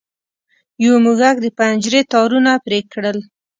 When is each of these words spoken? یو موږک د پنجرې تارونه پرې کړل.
یو 0.85 0.93
موږک 1.05 1.35
د 1.41 1.47
پنجرې 1.57 2.01
تارونه 2.11 2.51
پرې 2.65 2.79
کړل. 2.91 3.17